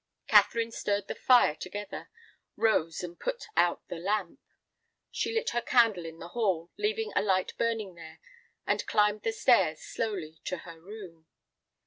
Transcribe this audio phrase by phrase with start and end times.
[0.27, 2.09] Catherine stirred the fire together,
[2.55, 4.39] rose and put out the lamp.
[5.11, 8.19] She lit her candle in the hall, leaving a light burning there,
[8.65, 11.27] and climbed the stairs slowly to her room.